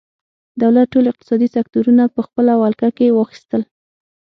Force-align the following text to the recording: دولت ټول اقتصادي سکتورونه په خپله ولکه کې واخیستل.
دولت 0.61 0.87
ټول 0.93 1.05
اقتصادي 1.09 1.47
سکتورونه 1.55 2.03
په 2.15 2.21
خپله 2.27 2.53
ولکه 2.63 2.89
کې 2.97 3.15
واخیستل. 3.17 3.61